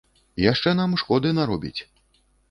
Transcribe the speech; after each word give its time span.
Яшчэ 0.51 0.71
нам 0.79 0.95
шкоды 1.01 1.33
наробіць. 1.41 1.81